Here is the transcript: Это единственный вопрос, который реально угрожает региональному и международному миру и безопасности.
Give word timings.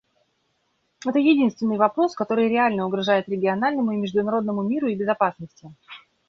Это 1.05 1.19
единственный 1.19 1.77
вопрос, 1.77 2.15
который 2.15 2.49
реально 2.49 2.87
угрожает 2.87 3.29
региональному 3.29 3.91
и 3.91 3.97
международному 3.97 4.63
миру 4.63 4.87
и 4.87 4.95
безопасности. 4.95 5.75